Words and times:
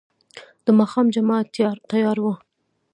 د 0.65 0.67
ماښام 0.79 1.05
جماعت 1.15 1.47
تيار 1.91 2.17
و. 2.21 2.25